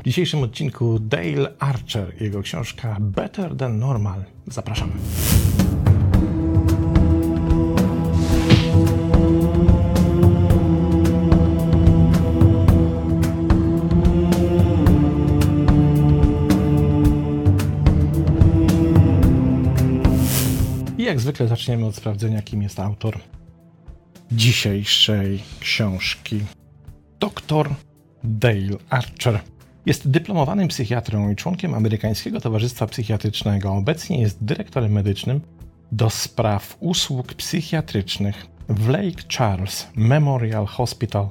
[0.00, 4.24] W dzisiejszym odcinku Dale Archer, jego książka Better Than Normal.
[4.46, 4.92] Zapraszamy.
[20.98, 23.18] I jak zwykle zaczniemy od sprawdzenia, kim jest autor
[24.32, 26.40] dzisiejszej książki.
[27.18, 27.70] Doktor
[28.24, 29.40] Dale Archer.
[29.86, 33.72] Jest dyplomowanym psychiatrą i członkiem Amerykańskiego Towarzystwa Psychiatrycznego.
[33.72, 35.40] Obecnie jest dyrektorem medycznym
[35.92, 41.28] do spraw usług psychiatrycznych w Lake Charles Memorial Hospital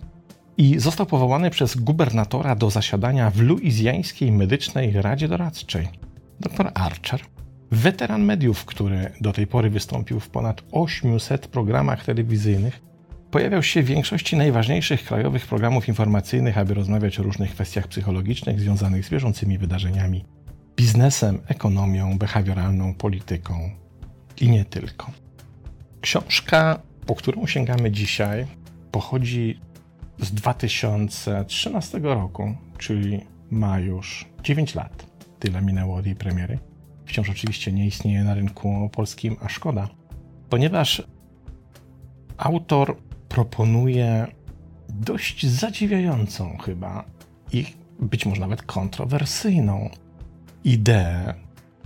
[0.58, 5.88] i został powołany przez gubernatora do zasiadania w Luizjańskiej Medycznej Radzie Doradczej.
[6.40, 7.22] Dr Archer,
[7.72, 12.82] weteran mediów, który do tej pory wystąpił w ponad 800 programach telewizyjnych,
[13.32, 19.06] Pojawiał się w większości najważniejszych krajowych programów informacyjnych, aby rozmawiać o różnych kwestiach psychologicznych związanych
[19.06, 20.26] z bieżącymi wydarzeniami,
[20.76, 23.70] biznesem, ekonomią, behawioralną, polityką
[24.42, 25.12] i nie tylko.
[26.02, 28.46] Książka, po którą sięgamy dzisiaj,
[28.92, 29.60] pochodzi
[30.20, 33.20] z 2013 roku, czyli
[33.52, 35.06] ma już 9 lat.
[35.40, 36.60] Tyle minęło od jej premiery.
[37.06, 39.88] Wciąż oczywiście nie istnieje na rynku polskim, a szkoda,
[40.50, 41.04] ponieważ
[42.38, 43.09] autor
[43.40, 44.28] proponuje
[44.90, 47.04] dość zadziwiającą chyba
[47.54, 47.66] i
[48.00, 49.90] być może nawet kontrowersyjną
[50.64, 51.34] ideę,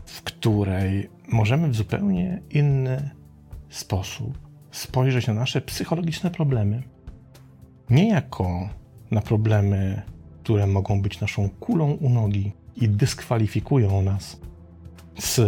[0.06, 3.10] w której możemy w zupełnie inny
[3.70, 4.38] sposób
[4.72, 6.84] spojrzeć na nasze psychologiczne problemy.
[7.90, 8.70] Nie jako
[9.12, 10.02] na problemy,
[10.44, 14.40] które mogą być naszą kulą u nogi i dyskwalifikują nas
[15.20, 15.42] z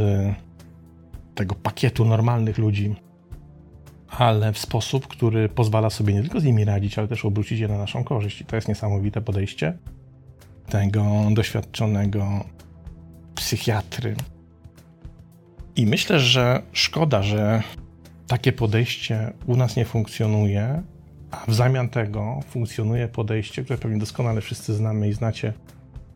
[1.35, 2.95] tego pakietu normalnych ludzi,
[4.17, 7.67] ale w sposób, który pozwala sobie nie tylko z nimi radzić, ale też obrócić je
[7.67, 8.41] na naszą korzyść.
[8.41, 9.77] I to jest niesamowite podejście
[10.69, 12.45] tego doświadczonego
[13.35, 14.15] psychiatry.
[15.75, 17.63] I myślę, że szkoda, że
[18.27, 20.83] takie podejście u nas nie funkcjonuje,
[21.31, 25.53] a w zamian tego funkcjonuje podejście, które pewnie doskonale wszyscy znamy i znacie,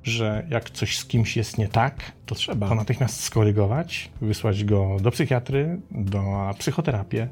[0.03, 4.97] że jak coś z kimś jest nie tak, to trzeba to natychmiast skorygować, wysłać go
[5.01, 7.27] do psychiatry, do psychoterapii,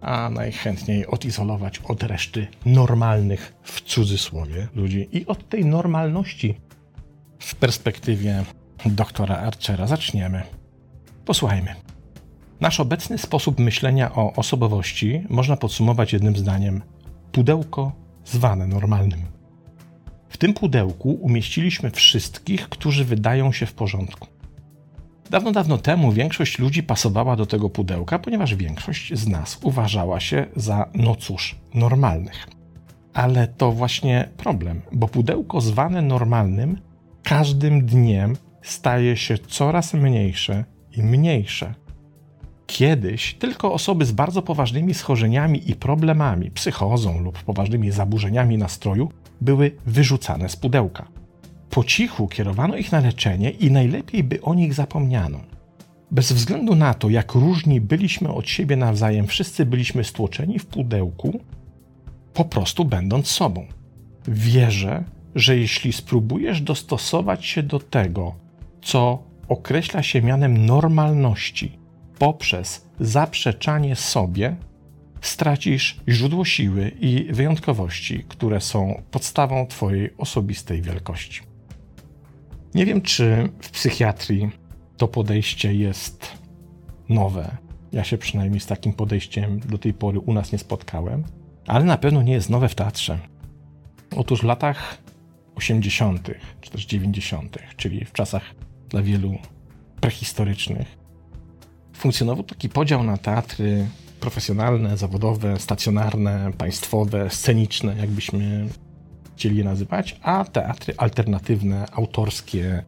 [0.00, 6.54] a najchętniej odizolować od reszty normalnych, w cudzysłowie, ludzi i od tej normalności
[7.38, 8.44] w perspektywie
[8.86, 10.42] doktora Archera zaczniemy.
[11.24, 11.74] Posłuchajmy.
[12.60, 16.82] Nasz obecny sposób myślenia o osobowości można podsumować jednym zdaniem:
[17.32, 17.92] pudełko
[18.24, 19.20] zwane normalnym.
[20.28, 24.39] W tym pudełku umieściliśmy wszystkich, którzy wydają się w porządku.
[25.30, 30.46] Dawno, dawno temu większość ludzi pasowała do tego pudełka, ponieważ większość z nas uważała się
[30.56, 32.48] za, no cóż, normalnych.
[33.14, 36.78] Ale to właśnie problem, bo pudełko zwane normalnym
[37.22, 40.64] każdym dniem staje się coraz mniejsze
[40.96, 41.74] i mniejsze.
[42.66, 49.76] Kiedyś tylko osoby z bardzo poważnymi schorzeniami i problemami, psychozą lub poważnymi zaburzeniami nastroju były
[49.86, 51.19] wyrzucane z pudełka.
[51.70, 55.40] Po cichu kierowano ich na leczenie i najlepiej by o nich zapomniano.
[56.10, 61.40] Bez względu na to, jak różni byliśmy od siebie nawzajem, wszyscy byliśmy stłoczeni w pudełku,
[62.34, 63.66] po prostu będąc sobą.
[64.28, 65.04] Wierzę,
[65.34, 68.34] że jeśli spróbujesz dostosować się do tego,
[68.82, 71.78] co określa się mianem normalności,
[72.18, 74.56] poprzez zaprzeczanie sobie,
[75.20, 81.49] stracisz źródło siły i wyjątkowości, które są podstawą Twojej osobistej wielkości.
[82.74, 84.50] Nie wiem, czy w psychiatrii
[84.96, 86.32] to podejście jest
[87.08, 87.56] nowe.
[87.92, 91.24] Ja się przynajmniej z takim podejściem do tej pory u nas nie spotkałem,
[91.66, 93.18] ale na pewno nie jest nowe w teatrze.
[94.16, 94.98] Otóż w latach
[95.54, 96.30] 80.
[96.60, 98.42] czy też 90., czyli w czasach
[98.88, 99.38] dla wielu
[100.00, 100.98] prehistorycznych,
[101.92, 103.86] funkcjonował taki podział na teatry
[104.20, 108.68] profesjonalne, zawodowe, stacjonarne, państwowe, sceniczne, jakbyśmy
[109.40, 112.84] chcieli je nazywać, a teatry alternatywne, autorskie,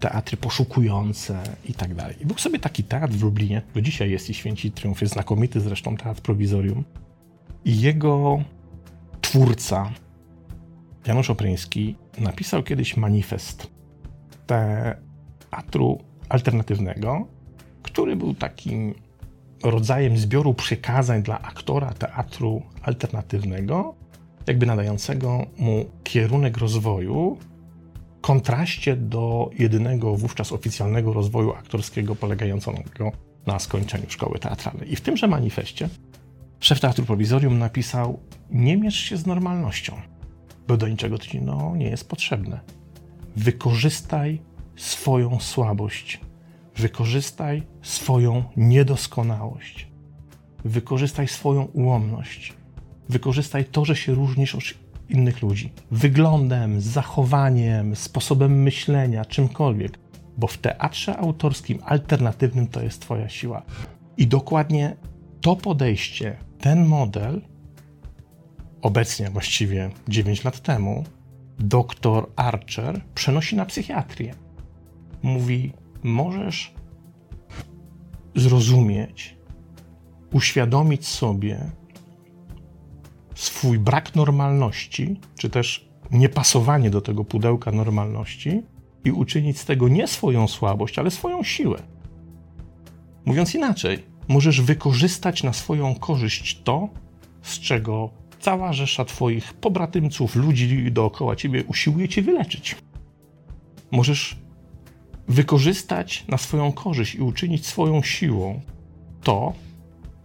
[0.00, 2.16] teatry poszukujące i tak dalej.
[2.24, 5.96] Był sobie taki teatr w Lublinie, do dzisiaj jest i Święci Triumf, jest znakomity zresztą
[5.96, 6.84] teatr prowizorium.
[7.64, 8.42] I jego
[9.20, 9.90] twórca,
[11.06, 13.70] Janusz Opryński, napisał kiedyś manifest
[14.46, 17.26] teatru alternatywnego,
[17.82, 18.94] który był takim
[19.62, 24.01] rodzajem zbioru przykazań dla aktora teatru alternatywnego,
[24.46, 33.12] jakby nadającego mu kierunek rozwoju w kontraście do jedynego wówczas oficjalnego rozwoju aktorskiego polegającego
[33.46, 34.92] na skończeniu szkoły teatralnej.
[34.92, 35.88] I w tymże manifestie
[36.60, 38.18] szef Teatru Prowizorium napisał:
[38.50, 39.96] Nie mierz się z normalnością,
[40.68, 42.60] bo do niczego ci no, nie jest potrzebne.
[43.36, 44.40] wykorzystaj
[44.76, 46.20] swoją słabość,
[46.76, 49.88] wykorzystaj swoją niedoskonałość,
[50.64, 52.54] wykorzystaj swoją ułomność,
[53.12, 54.62] wykorzystaj to, że się różnisz od
[55.08, 59.98] innych ludzi wyglądem, zachowaniem, sposobem myślenia, czymkolwiek,
[60.36, 63.62] bo w teatrze autorskim alternatywnym to jest Twoja siła.
[64.16, 64.96] I dokładnie
[65.40, 67.40] to podejście, ten model,
[68.82, 71.04] obecnie właściwie 9 lat temu,
[71.58, 74.34] dr Archer przenosi na psychiatrię.
[75.22, 75.72] Mówi:
[76.02, 76.74] Możesz
[78.34, 79.36] zrozumieć,
[80.32, 81.70] uświadomić sobie
[83.42, 88.62] swój brak normalności, czy też niepasowanie do tego pudełka normalności
[89.04, 91.82] i uczynić z tego nie swoją słabość, ale swoją siłę.
[93.24, 96.88] Mówiąc inaczej, możesz wykorzystać na swoją korzyść to,
[97.42, 98.10] z czego
[98.40, 102.76] cała rzesza Twoich pobratymców, ludzi dookoła Ciebie usiłuje Cię wyleczyć.
[103.90, 104.36] Możesz
[105.28, 108.60] wykorzystać na swoją korzyść i uczynić swoją siłą
[109.22, 109.52] to,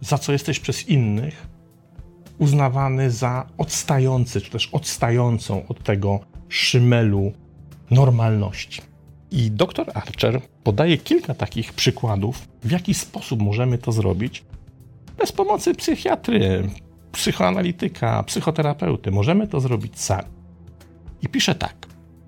[0.00, 1.47] za co jesteś przez innych
[2.38, 7.32] uznawany za odstający, czy też odstającą od tego szymelu
[7.90, 8.82] normalności.
[9.30, 14.44] I dr Archer podaje kilka takich przykładów, w jaki sposób możemy to zrobić
[15.18, 16.68] bez pomocy psychiatry,
[17.12, 19.10] psychoanalityka, psychoterapeuty.
[19.10, 20.28] Możemy to zrobić sami.
[21.22, 21.86] I pisze tak.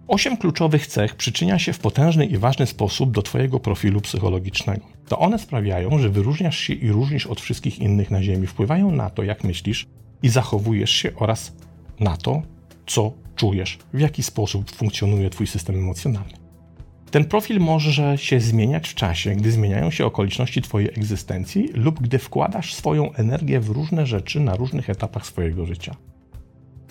[0.09, 4.87] Osiem kluczowych cech przyczynia się w potężny i ważny sposób do Twojego profilu psychologicznego.
[5.09, 9.11] To one sprawiają, że wyróżniasz się i różnisz od wszystkich innych na Ziemi, wpływają na
[9.11, 9.87] to, jak myślisz
[10.23, 11.53] i zachowujesz się oraz
[12.01, 12.43] na to,
[12.87, 16.41] co czujesz, w jaki sposób funkcjonuje Twój system emocjonalny.
[17.11, 22.19] Ten profil może się zmieniać w czasie, gdy zmieniają się okoliczności Twojej egzystencji lub gdy
[22.19, 25.97] wkładasz swoją energię w różne rzeczy na różnych etapach swojego życia.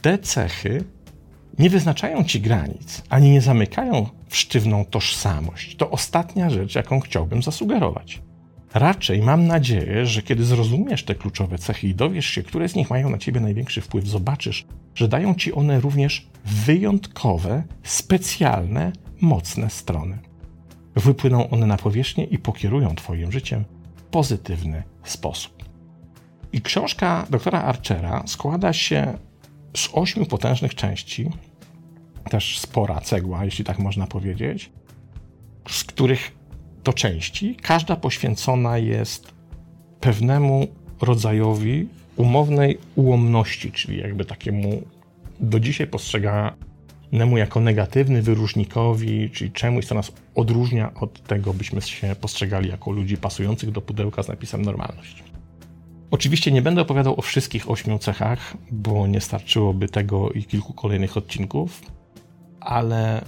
[0.01, 0.83] Te cechy
[1.59, 5.75] nie wyznaczają Ci granic, ani nie zamykają w sztywną tożsamość.
[5.75, 8.21] To ostatnia rzecz, jaką chciałbym zasugerować.
[8.73, 12.89] Raczej mam nadzieję, że kiedy zrozumiesz te kluczowe cechy i dowiesz się, które z nich
[12.89, 20.17] mają na ciebie największy wpływ, zobaczysz, że dają ci one również wyjątkowe, specjalne, mocne strony.
[20.95, 25.69] Wypłyną one na powierzchnię i pokierują Twoim życiem w pozytywny sposób.
[26.53, 29.17] I książka doktora Archera składa się
[29.77, 31.29] z ośmiu potężnych części,
[32.29, 34.71] też spora cegła, jeśli tak można powiedzieć,
[35.69, 36.38] z których
[36.83, 39.33] to części, każda poświęcona jest
[39.99, 40.67] pewnemu
[41.01, 44.81] rodzajowi umownej ułomności, czyli jakby takiemu
[45.39, 52.15] do dzisiaj postrzeganemu jako negatywny wyróżnikowi, czyli czemuś, co nas odróżnia od tego, byśmy się
[52.21, 55.23] postrzegali jako ludzi pasujących do pudełka z napisem normalność.
[56.11, 61.17] Oczywiście nie będę opowiadał o wszystkich ośmiu cechach, bo nie starczyłoby tego i kilku kolejnych
[61.17, 61.81] odcinków,
[62.59, 63.21] ale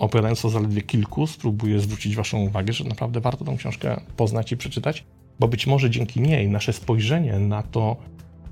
[0.00, 4.56] opowiadając o zaledwie kilku, spróbuję zwrócić Waszą uwagę, że naprawdę warto tą książkę poznać i
[4.56, 5.04] przeczytać,
[5.40, 7.96] bo być może dzięki niej nasze spojrzenie na to,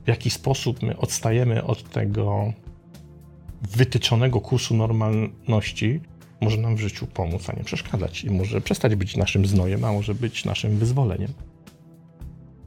[0.04, 2.52] w jaki sposób my odstajemy od tego
[3.62, 6.00] wytyczonego kursu normalności,
[6.40, 9.92] może nam w życiu pomóc, a nie przeszkadzać i może przestać być naszym znojem, a
[9.92, 11.32] może być naszym wyzwoleniem.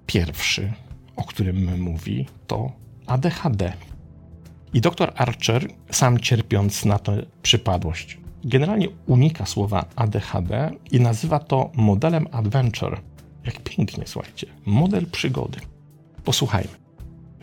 [0.06, 0.74] Pierwszy,
[1.16, 2.72] o którym mówi, to
[3.06, 3.74] ADHD.
[4.74, 11.72] I dr Archer, sam cierpiąc na tę przypadłość, generalnie unika słowa ADHD i nazywa to
[11.76, 12.98] modelem adventure.
[13.46, 14.48] Jak pięknie, słuchajcie.
[14.66, 15.60] Model przygody.
[16.24, 16.82] Posłuchajmy.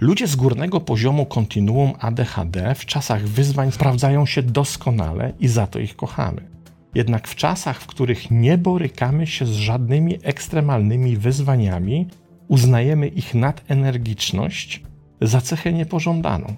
[0.00, 5.78] Ludzie z górnego poziomu kontinuum ADHD w czasach wyzwań sprawdzają się doskonale i za to
[5.78, 6.48] ich kochamy.
[6.94, 12.06] Jednak w czasach, w których nie borykamy się z żadnymi ekstremalnymi wyzwaniami,
[12.48, 14.82] uznajemy ich nadenergiczność
[15.20, 16.54] za cechę niepożądaną.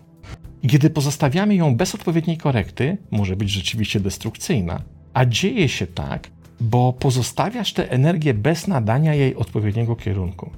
[0.62, 4.82] I kiedy pozostawiamy ją bez odpowiedniej korekty, może być rzeczywiście destrukcyjna.
[5.14, 10.50] A dzieje się tak, bo pozostawiasz tę energię bez nadania jej odpowiedniego kierunku.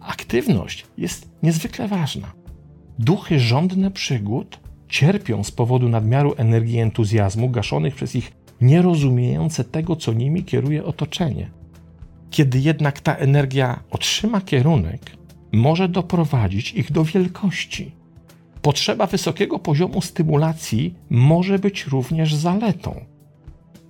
[0.00, 2.32] Aktywność jest niezwykle ważna.
[2.98, 9.96] Duchy żądne przygód cierpią z powodu nadmiaru energii i entuzjazmu gaszonych przez ich nierozumiejące tego,
[9.96, 11.50] co nimi kieruje otoczenie.
[12.30, 15.16] Kiedy jednak ta energia otrzyma kierunek,
[15.52, 17.92] może doprowadzić ich do wielkości
[18.64, 23.04] Potrzeba wysokiego poziomu stymulacji może być również zaletą.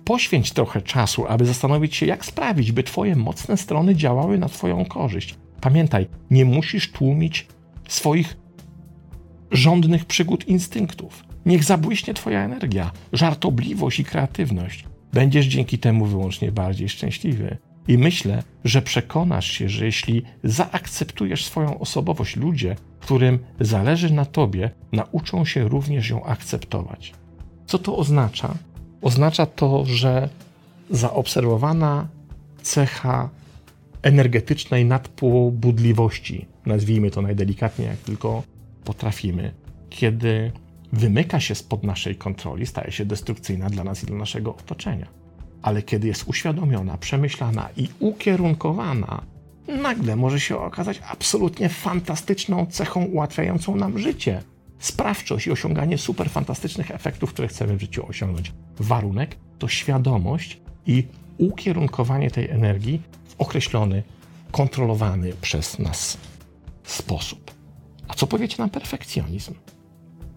[0.05, 4.85] Poświęć trochę czasu, aby zastanowić się, jak sprawić, by Twoje mocne strony działały na Twoją
[4.85, 5.35] korzyść.
[5.61, 7.47] Pamiętaj, nie musisz tłumić
[7.87, 8.37] swoich
[9.51, 11.23] żądnych przygód instynktów.
[11.45, 14.85] Niech zabłyśnie Twoja energia, żartobliwość i kreatywność.
[15.13, 17.57] Będziesz dzięki temu wyłącznie bardziej szczęśliwy.
[17.87, 24.71] I myślę, że przekonasz się, że jeśli zaakceptujesz swoją osobowość, ludzie, którym zależy na tobie,
[24.91, 27.13] nauczą się również ją akceptować.
[27.65, 28.55] Co to oznacza?
[29.01, 30.29] Oznacza to, że
[30.89, 32.07] zaobserwowana
[32.61, 33.29] cecha
[34.01, 38.43] energetycznej nadpobudliwości, nazwijmy to najdelikatniej jak tylko
[38.83, 39.53] potrafimy,
[39.89, 40.51] kiedy
[40.93, 45.24] wymyka się spod naszej kontroli, staje się destrukcyjna dla nas i dla naszego otoczenia.
[45.61, 49.21] Ale kiedy jest uświadomiona, przemyślana i ukierunkowana,
[49.67, 54.43] nagle może się okazać absolutnie fantastyczną cechą ułatwiającą nam życie.
[54.79, 58.51] Sprawczość i osiąganie super fantastycznych efektów, które chcemy w życiu osiągnąć.
[58.79, 61.07] Warunek to świadomość i
[61.37, 64.03] ukierunkowanie tej energii w określony,
[64.51, 66.17] kontrolowany przez nas
[66.83, 67.51] sposób.
[68.07, 69.53] A co powiecie na perfekcjonizm?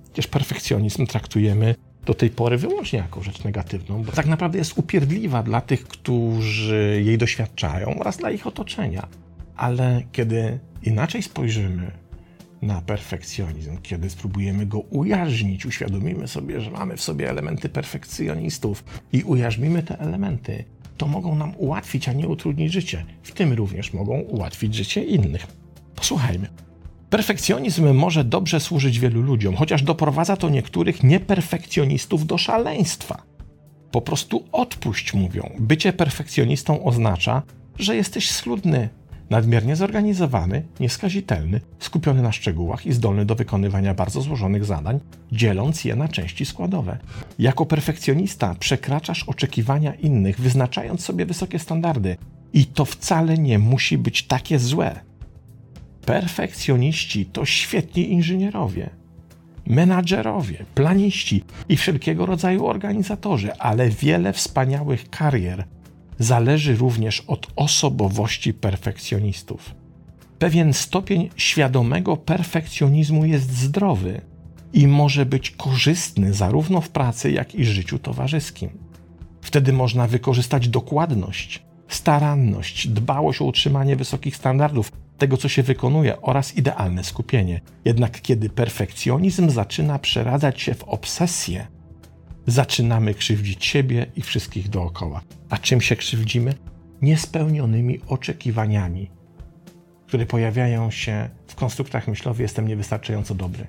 [0.04, 1.74] Przecież perfekcjonizm traktujemy
[2.08, 7.02] do tej pory wyłącznie jako rzecz negatywną, bo tak naprawdę jest upierdliwa dla tych, którzy
[7.04, 9.08] jej doświadczają oraz dla ich otoczenia.
[9.56, 11.90] Ale kiedy inaczej spojrzymy
[12.62, 19.22] na perfekcjonizm, kiedy spróbujemy go ujarznić, uświadomimy sobie, że mamy w sobie elementy perfekcjonistów i
[19.22, 20.64] ujarzmimy te elementy,
[20.96, 23.04] to mogą nam ułatwić, a nie utrudnić życie.
[23.22, 25.46] W tym również mogą ułatwić życie innych.
[25.94, 26.48] Posłuchajmy.
[27.10, 33.22] Perfekcjonizm może dobrze służyć wielu ludziom, chociaż doprowadza to niektórych nieperfekcjonistów do szaleństwa.
[33.90, 35.50] Po prostu odpuść, mówią.
[35.58, 37.42] Bycie perfekcjonistą oznacza,
[37.78, 38.88] że jesteś schludny,
[39.30, 45.00] nadmiernie zorganizowany, nieskazitelny, skupiony na szczegółach i zdolny do wykonywania bardzo złożonych zadań,
[45.32, 46.98] dzieląc je na części składowe.
[47.38, 52.16] Jako perfekcjonista przekraczasz oczekiwania innych, wyznaczając sobie wysokie standardy.
[52.52, 55.07] I to wcale nie musi być takie złe.
[56.08, 58.90] Perfekcjoniści to świetni inżynierowie,
[59.66, 65.64] menadżerowie, planiści i wszelkiego rodzaju organizatorzy, ale wiele wspaniałych karier
[66.18, 69.74] zależy również od osobowości perfekcjonistów.
[70.38, 74.20] Pewien stopień świadomego perfekcjonizmu jest zdrowy
[74.72, 78.70] i może być korzystny zarówno w pracy, jak i życiu towarzyskim.
[79.40, 86.56] Wtedy można wykorzystać dokładność, staranność, dbałość o utrzymanie wysokich standardów, tego, co się wykonuje, oraz
[86.56, 87.60] idealne skupienie.
[87.84, 91.66] Jednak kiedy perfekcjonizm zaczyna przeradzać się w obsesję,
[92.46, 95.20] zaczynamy krzywdzić siebie i wszystkich dookoła.
[95.50, 96.54] A czym się krzywdzimy?
[97.02, 99.10] Niespełnionymi oczekiwaniami,
[100.06, 103.66] które pojawiają się w konstruktach myślowych: jestem niewystarczająco dobry.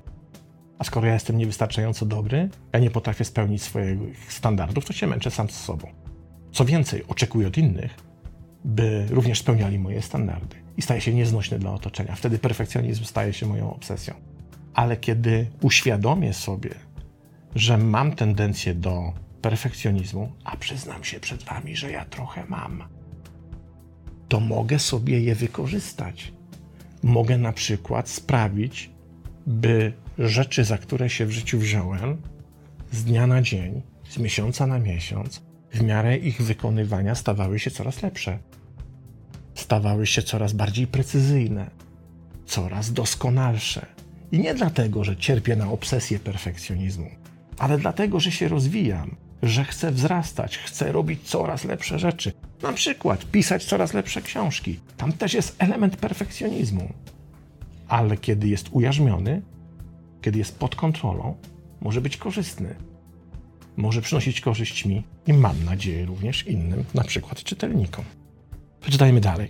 [0.80, 5.32] A skoro ja jestem niewystarczająco dobry, ja nie potrafię spełnić swoich standardów, to się męczę
[5.32, 5.88] sam z sobą.
[6.52, 7.96] Co więcej, oczekuję od innych,
[8.66, 12.16] by również spełniali moje standardy i staje się nieznośny dla otoczenia.
[12.16, 14.14] Wtedy perfekcjonizm staje się moją obsesją.
[14.74, 16.70] Ale kiedy uświadomię sobie,
[17.56, 22.84] że mam tendencję do perfekcjonizmu, a przyznam się przed Wami, że ja trochę mam,
[24.28, 26.34] to mogę sobie je wykorzystać.
[27.04, 28.90] Mogę na przykład sprawić,
[29.48, 32.22] by rzeczy, za które się w życiu wziąłem,
[32.92, 35.42] z dnia na dzień, z miesiąca na miesiąc,
[35.74, 38.40] w miarę ich wykonywania stawały się coraz lepsze.
[39.60, 41.70] Stawały się coraz bardziej precyzyjne,
[42.46, 43.86] coraz doskonalsze.
[44.32, 47.10] I nie dlatego, że cierpię na obsesję perfekcjonizmu,
[47.58, 52.34] ale dlatego, że się rozwijam, że chcę wzrastać, chcę robić coraz lepsze rzeczy.
[52.62, 54.80] Na przykład pisać coraz lepsze książki.
[54.98, 56.94] Tam też jest element perfekcjonizmu.
[57.88, 59.42] Ale kiedy jest ujarzmiony,
[60.22, 61.36] kiedy jest pod kontrolą,
[61.82, 62.76] może być korzystny.
[63.78, 68.06] Może przynosić korzyść mi i mam nadzieję również innym, na przykład czytelnikom.
[68.90, 69.50] Przeczytajmy dalej.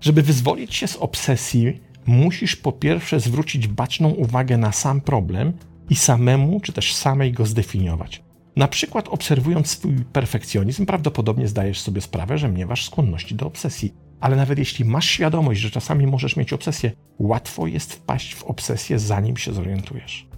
[0.00, 5.52] Żeby wyzwolić się z obsesji, musisz po pierwsze zwrócić baczną uwagę na sam problem
[5.90, 8.22] i samemu czy też samej go zdefiniować.
[8.56, 13.94] Na przykład obserwując swój perfekcjonizm, prawdopodobnie zdajesz sobie sprawę, że miewasz skłonności do obsesji.
[14.20, 18.98] Ale nawet jeśli masz świadomość, że czasami możesz mieć obsesję, łatwo jest wpaść w obsesję,
[18.98, 20.28] zanim się zorientujesz.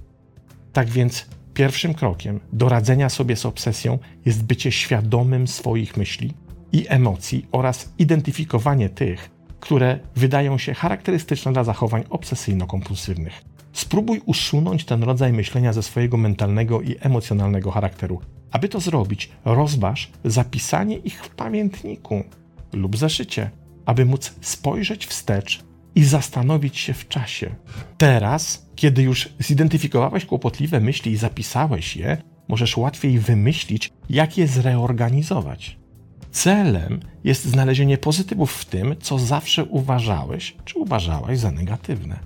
[0.73, 6.35] Tak więc pierwszym krokiem do radzenia sobie z obsesją jest bycie świadomym swoich myśli
[6.73, 13.45] i emocji oraz identyfikowanie tych, które wydają się charakterystyczne dla zachowań obsesyjno-kompulsywnych.
[13.73, 18.21] Spróbuj usunąć ten rodzaj myślenia ze swojego mentalnego i emocjonalnego charakteru.
[18.51, 22.25] Aby to zrobić, rozważ zapisanie ich w pamiętniku
[22.73, 23.51] lub zeszycie,
[23.87, 27.55] aby móc spojrzeć wstecz i zastanowić się w czasie.
[27.99, 32.17] Teraz, kiedy już zidentyfikowałeś kłopotliwe myśli i zapisałeś je,
[32.49, 35.80] możesz łatwiej wymyślić, jak je zreorganizować.
[36.31, 42.19] Celem jest znalezienie pozytywów w tym, co zawsze uważałeś czy uważałaś za negatywne.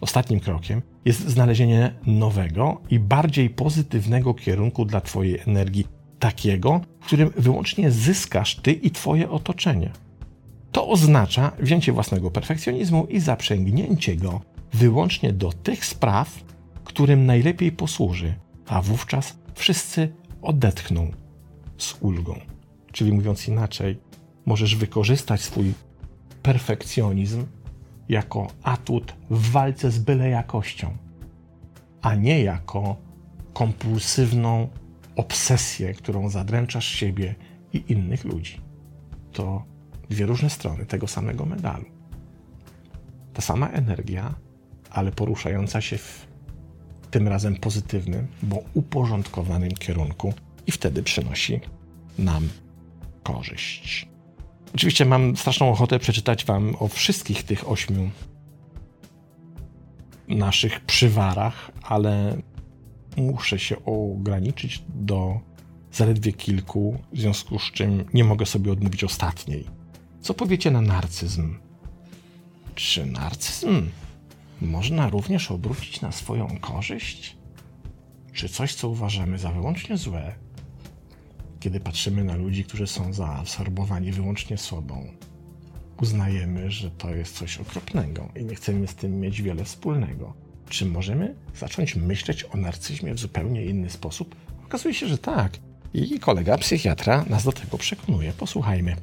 [0.00, 5.86] Ostatnim krokiem jest znalezienie nowego i bardziej pozytywnego kierunku dla Twojej energii,
[6.18, 9.90] takiego, w którym wyłącznie zyskasz Ty i Twoje otoczenie.
[10.72, 14.40] To oznacza wzięcie własnego perfekcjonizmu i zaprzęgnięcie go
[14.72, 16.44] wyłącznie do tych spraw,
[16.84, 18.34] którym najlepiej posłuży,
[18.66, 21.10] a wówczas wszyscy odetchną
[21.78, 22.40] z ulgą.
[22.98, 23.98] Czyli mówiąc inaczej,
[24.46, 25.74] możesz wykorzystać swój
[26.42, 27.46] perfekcjonizm
[28.08, 30.96] jako atut w walce z byle jakością,
[32.02, 32.96] a nie jako
[33.52, 34.68] kompulsywną
[35.16, 37.34] obsesję, którą zadręczasz siebie
[37.72, 38.60] i innych ludzi.
[39.32, 39.64] To
[40.10, 41.84] dwie różne strony tego samego medalu.
[43.32, 44.34] Ta sama energia,
[44.90, 46.26] ale poruszająca się w
[47.10, 50.34] tym razem pozytywnym, bo uporządkowanym kierunku
[50.66, 51.60] i wtedy przynosi
[52.18, 52.48] nam
[53.32, 54.08] korzyść.
[54.74, 58.10] Oczywiście mam straszną ochotę przeczytać Wam o wszystkich tych ośmiu
[60.28, 62.42] naszych przywarach, ale
[63.16, 65.40] muszę się ograniczyć do
[65.92, 69.64] zaledwie kilku, w związku z czym nie mogę sobie odmówić ostatniej.
[70.20, 71.58] Co powiecie na narcyzm?
[72.74, 73.90] Czy narcyzm
[74.60, 77.36] można również obrócić na swoją korzyść?
[78.32, 80.34] Czy coś, co uważamy za wyłącznie złe,
[81.60, 85.06] kiedy patrzymy na ludzi, którzy są zaabsorbowani wyłącznie sobą,
[86.02, 90.34] uznajemy, że to jest coś okropnego i nie chcemy z tym mieć wiele wspólnego.
[90.68, 94.34] Czy możemy zacząć myśleć o narcyzmie w zupełnie inny sposób?
[94.64, 95.58] Okazuje się, że tak.
[95.94, 98.32] I kolega psychiatra nas do tego przekonuje.
[98.32, 98.96] Posłuchajmy.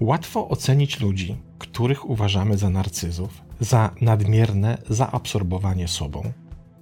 [0.00, 6.32] Łatwo ocenić ludzi, których uważamy za narcyzów, za nadmierne zaabsorbowanie sobą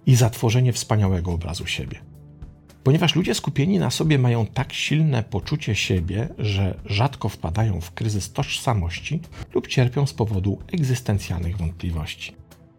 [0.06, 2.15] i za tworzenie wspaniałego obrazu siebie
[2.86, 8.32] ponieważ ludzie skupieni na sobie mają tak silne poczucie siebie, że rzadko wpadają w kryzys
[8.32, 9.20] tożsamości
[9.54, 12.32] lub cierpią z powodu egzystencjalnych wątpliwości.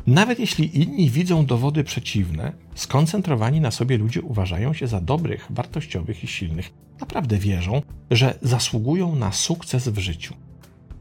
[0.05, 6.23] Nawet jeśli inni widzą dowody przeciwne, skoncentrowani na sobie ludzie uważają się za dobrych, wartościowych
[6.23, 6.73] i silnych.
[6.99, 10.33] Naprawdę wierzą, że zasługują na sukces w życiu.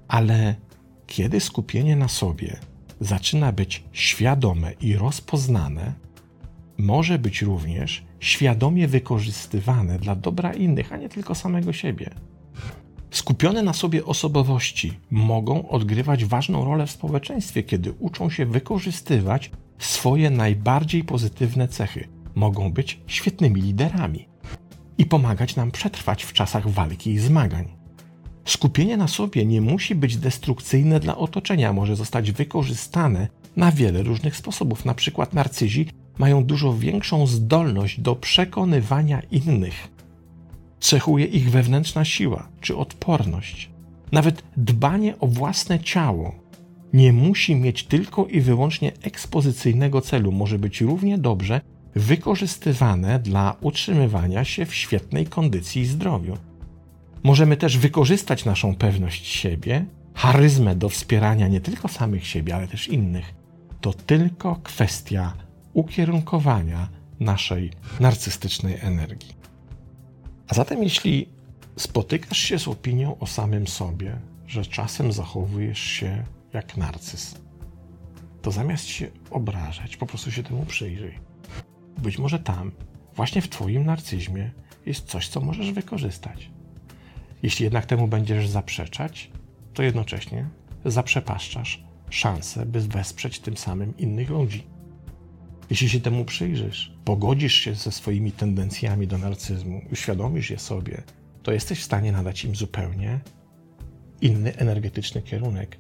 [0.08, 0.54] Ale
[1.06, 2.56] kiedy skupienie na sobie
[3.00, 5.92] zaczyna być świadome i rozpoznane,
[6.78, 12.11] może być również świadomie wykorzystywane dla dobra innych, a nie tylko samego siebie.
[13.11, 20.30] Skupione na sobie osobowości mogą odgrywać ważną rolę w społeczeństwie, kiedy uczą się wykorzystywać swoje
[20.30, 22.08] najbardziej pozytywne cechy.
[22.34, 24.28] Mogą być świetnymi liderami
[24.99, 27.69] i pomagać nam przetrwać w czasach walki i zmagań.
[28.45, 34.36] Skupienie na sobie nie musi być destrukcyjne dla otoczenia, może zostać wykorzystane na wiele różnych
[34.36, 34.84] sposobów.
[34.84, 35.88] Na przykład narcyzi
[36.19, 39.89] mają dużo większą zdolność do przekonywania innych.
[40.81, 43.71] Cechuje ich wewnętrzna siła czy odporność.
[44.13, 46.35] Nawet dbanie o własne ciało
[46.93, 51.61] nie musi mieć tylko i wyłącznie ekspozycyjnego celu, może być równie dobrze
[51.95, 56.37] wykorzystywane dla utrzymywania się w świetnej kondycji i zdrowiu.
[57.23, 62.89] Możemy też wykorzystać naszą pewność siebie, charyzmę do wspierania nie tylko samych siebie, ale też
[62.89, 63.35] innych.
[63.81, 65.33] To tylko kwestia
[65.76, 66.89] ukierunkowania
[67.21, 69.34] naszej narcystycznej energii.
[70.49, 71.28] A zatem, jeśli
[71.76, 77.34] spotykasz się z opinią o samym sobie, że czasem zachowujesz się jak narcyz,
[78.43, 81.19] to zamiast się obrażać, po prostu się temu przyjrzyj.
[81.99, 82.73] Być może tam,
[83.15, 84.50] właśnie w Twoim narcyzmie,
[84.86, 86.50] jest coś, co możesz wykorzystać.
[87.43, 89.30] Jeśli jednak temu będziesz zaprzeczać,
[89.75, 90.49] to jednocześnie
[90.84, 94.75] zaprzepaszczasz szansę, by wesprzeć tym samym innych ludzi.
[95.71, 101.02] Jeśli się temu przyjrzysz, pogodzisz się ze swoimi tendencjami do narcyzmu, uświadomisz je sobie,
[101.43, 103.21] to jesteś w stanie nadać im zupełnie
[104.21, 105.79] inny energetyczny kierunek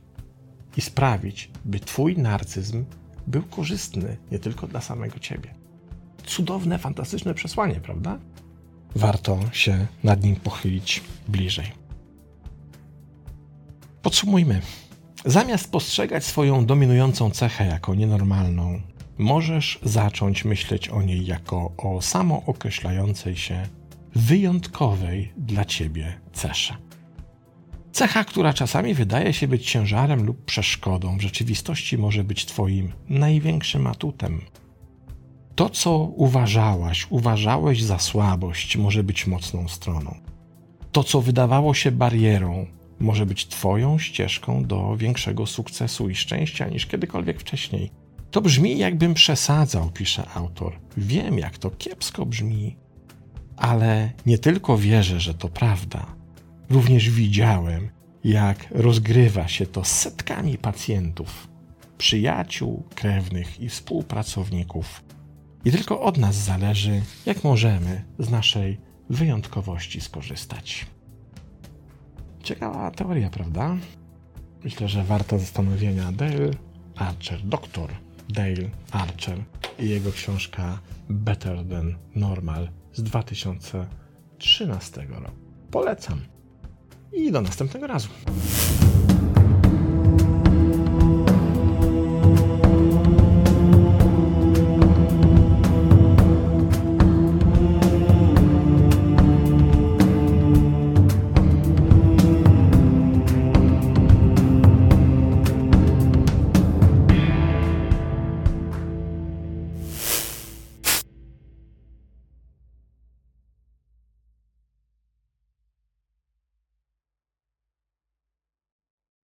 [0.76, 2.84] i sprawić, by Twój narcyzm
[3.26, 5.54] był korzystny nie tylko dla samego Ciebie.
[6.26, 8.18] Cudowne, fantastyczne przesłanie, prawda?
[8.96, 11.72] Warto się nad nim pochylić bliżej.
[14.02, 14.60] Podsumujmy.
[15.24, 18.80] Zamiast postrzegać swoją dominującą cechę jako nienormalną,
[19.18, 23.68] możesz zacząć myśleć o niej jako o samookreślającej się,
[24.14, 26.76] wyjątkowej dla ciebie cesze.
[27.92, 33.86] Cecha, która czasami wydaje się być ciężarem lub przeszkodą, w rzeczywistości może być Twoim największym
[33.86, 34.40] atutem.
[35.54, 40.14] To, co uważałaś, uważałeś za słabość, może być mocną stroną.
[40.92, 42.66] To, co wydawało się barierą,
[43.00, 47.90] może być Twoją ścieżką do większego sukcesu i szczęścia niż kiedykolwiek wcześniej.
[48.36, 50.78] To brzmi, jakbym przesadzał, pisze autor.
[50.96, 52.76] Wiem, jak to kiepsko brzmi,
[53.56, 56.06] ale nie tylko wierzę, że to prawda.
[56.70, 57.88] Również widziałem,
[58.24, 61.48] jak rozgrywa się to setkami pacjentów,
[61.98, 65.04] przyjaciół, krewnych i współpracowników.
[65.64, 70.86] I tylko od nas zależy, jak możemy z naszej wyjątkowości skorzystać.
[72.42, 73.76] Ciekawa teoria, prawda?
[74.64, 76.12] Myślę, że warta zastanowienia.
[76.12, 76.50] Dale
[76.96, 79.38] Archer, doktor Dale Archer
[79.78, 80.78] i jego książka
[81.10, 85.36] Better Than Normal z 2013 roku.
[85.70, 86.20] Polecam.
[87.12, 88.08] I do następnego razu.